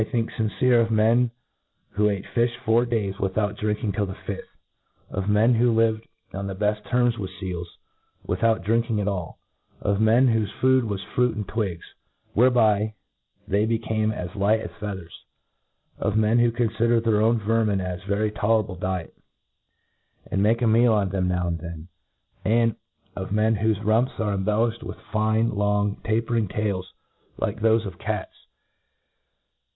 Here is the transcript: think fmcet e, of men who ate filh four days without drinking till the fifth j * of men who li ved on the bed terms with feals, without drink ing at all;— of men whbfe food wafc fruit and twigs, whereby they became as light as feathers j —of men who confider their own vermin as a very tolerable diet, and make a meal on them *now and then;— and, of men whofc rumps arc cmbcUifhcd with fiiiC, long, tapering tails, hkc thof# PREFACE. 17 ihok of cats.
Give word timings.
think 0.03 0.31
fmcet 0.31 0.63
e, 0.63 0.71
of 0.73 0.89
men 0.89 1.29
who 1.91 2.09
ate 2.09 2.25
filh 2.33 2.49
four 2.65 2.85
days 2.87 3.13
without 3.19 3.55
drinking 3.57 3.91
till 3.91 4.07
the 4.07 4.17
fifth 4.25 4.47
j 4.47 4.47
* 4.87 5.09
of 5.17 5.29
men 5.29 5.53
who 5.53 5.69
li 5.69 5.91
ved 5.91 6.01
on 6.33 6.47
the 6.47 6.55
bed 6.55 6.83
terms 6.89 7.19
with 7.19 7.29
feals, 7.39 7.77
without 8.25 8.63
drink 8.63 8.89
ing 8.89 8.99
at 8.99 9.07
all;— 9.07 9.37
of 9.79 10.01
men 10.01 10.27
whbfe 10.29 10.59
food 10.59 10.85
wafc 10.85 11.05
fruit 11.13 11.35
and 11.35 11.47
twigs, 11.47 11.85
whereby 12.33 12.95
they 13.47 13.63
became 13.63 14.11
as 14.11 14.35
light 14.35 14.59
as 14.61 14.71
feathers 14.79 15.13
j 15.99 16.01
—of 16.07 16.17
men 16.17 16.39
who 16.39 16.51
confider 16.51 16.99
their 16.99 17.21
own 17.21 17.37
vermin 17.39 17.79
as 17.79 18.01
a 18.03 18.07
very 18.07 18.31
tolerable 18.31 18.73
diet, 18.75 19.13
and 20.31 20.41
make 20.41 20.63
a 20.63 20.67
meal 20.67 20.93
on 20.93 21.09
them 21.09 21.27
*now 21.27 21.45
and 21.47 21.59
then;— 21.59 21.87
and, 22.43 22.75
of 23.15 23.31
men 23.31 23.55
whofc 23.57 23.85
rumps 23.85 24.13
arc 24.19 24.39
cmbcUifhcd 24.39 24.81
with 24.81 24.97
fiiiC, 25.13 25.53
long, 25.55 25.95
tapering 26.03 26.47
tails, 26.47 26.91
hkc 27.37 27.61
thof# 27.61 27.61
PREFACE. 27.61 27.61
17 27.61 27.63
ihok 27.63 27.85
of 27.85 27.99
cats. 27.99 28.35